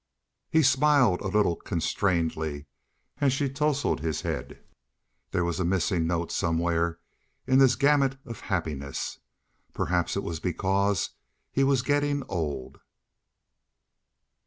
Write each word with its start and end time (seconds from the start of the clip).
He 0.49 0.63
smiled 0.63 1.21
a 1.21 1.27
little 1.27 1.55
constrainedly 1.55 2.65
as 3.19 3.31
she 3.33 3.47
tousled 3.47 3.99
his 3.99 4.21
head; 4.21 4.59
there 5.29 5.45
was 5.45 5.59
a 5.59 5.63
missing 5.63 6.07
note 6.07 6.31
somewhere 6.31 6.97
in 7.45 7.59
this 7.59 7.75
gamut 7.75 8.17
of 8.25 8.39
happiness; 8.41 9.19
perhaps 9.75 10.17
it 10.17 10.23
was 10.23 10.39
because 10.39 11.11
he 11.51 11.63
was 11.63 11.83
getting 11.83 12.23
old. 12.29 12.79